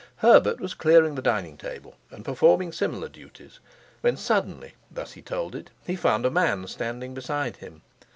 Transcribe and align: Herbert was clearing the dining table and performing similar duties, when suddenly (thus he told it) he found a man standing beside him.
Herbert 0.15 0.59
was 0.59 0.73
clearing 0.73 1.13
the 1.13 1.21
dining 1.21 1.57
table 1.57 1.93
and 2.09 2.25
performing 2.25 2.71
similar 2.71 3.07
duties, 3.07 3.59
when 4.01 4.17
suddenly 4.17 4.73
(thus 4.89 5.11
he 5.11 5.21
told 5.21 5.53
it) 5.53 5.69
he 5.85 5.95
found 5.95 6.25
a 6.25 6.31
man 6.31 6.65
standing 6.65 7.13
beside 7.13 7.57
him. 7.57 7.83